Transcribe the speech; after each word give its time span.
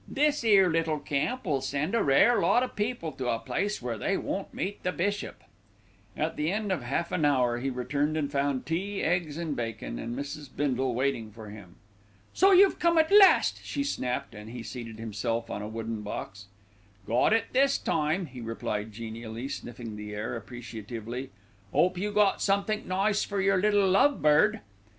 "This 0.07 0.43
'ere 0.43 0.67
little 0.67 0.97
camp'll 0.97 1.59
send 1.61 1.93
a 1.93 2.01
rare 2.01 2.39
lot 2.39 2.63
o' 2.63 2.67
people 2.67 3.11
to 3.11 3.27
a 3.27 3.37
place 3.37 3.83
where 3.83 3.99
they 3.99 4.17
won't 4.17 4.51
meet 4.51 4.81
the 4.81 4.91
bishop." 4.91 5.43
At 6.17 6.37
the 6.37 6.51
end 6.51 6.71
of 6.71 6.81
half 6.81 7.11
an 7.11 7.23
hour 7.23 7.59
he 7.59 7.69
returned 7.69 8.17
and 8.17 8.31
found 8.31 8.65
tea, 8.65 9.03
eggs 9.03 9.37
and 9.37 9.55
bacon, 9.55 9.99
and 9.99 10.17
Mrs. 10.17 10.49
Bindle 10.57 10.95
waiting 10.95 11.29
for 11.29 11.51
him. 11.51 11.75
"So 12.33 12.51
you've 12.51 12.79
come 12.79 12.97
at 12.97 13.11
last," 13.11 13.63
she 13.63 13.83
snapped, 13.83 14.33
as 14.33 14.47
he 14.47 14.63
seated 14.63 14.97
himself 14.97 15.51
on 15.51 15.61
a 15.61 15.67
wooden 15.69 16.01
box. 16.01 16.47
"Got 17.05 17.31
it 17.31 17.53
this 17.53 17.77
time," 17.77 18.25
he 18.25 18.41
replied 18.41 18.91
genially, 18.91 19.47
sniffing 19.49 19.97
the 19.97 20.15
air 20.15 20.35
appreciatively. 20.35 21.29
"'Ope 21.75 21.95
you 21.99 22.11
got 22.11 22.41
somethink 22.41 22.87
nice 22.87 23.23
for 23.23 23.39
yer 23.39 23.57
little 23.57 23.87
love 23.87 24.19
bird." 24.19 24.61